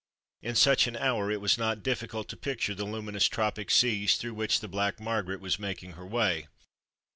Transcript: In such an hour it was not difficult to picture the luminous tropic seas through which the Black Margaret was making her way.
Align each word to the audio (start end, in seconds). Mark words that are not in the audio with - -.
In 0.41 0.55
such 0.55 0.87
an 0.87 0.95
hour 0.97 1.29
it 1.29 1.39
was 1.39 1.59
not 1.59 1.83
difficult 1.83 2.27
to 2.29 2.35
picture 2.35 2.73
the 2.73 2.85
luminous 2.85 3.27
tropic 3.27 3.69
seas 3.69 4.17
through 4.17 4.33
which 4.33 4.59
the 4.59 4.67
Black 4.67 4.99
Margaret 4.99 5.39
was 5.41 5.59
making 5.59 5.91
her 5.91 6.07
way. 6.07 6.47